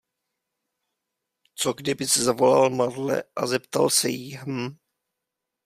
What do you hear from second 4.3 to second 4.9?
hm?